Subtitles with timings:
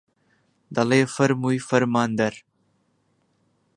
[0.75, 2.35] دەڵێ فەرمووی فەرماندەر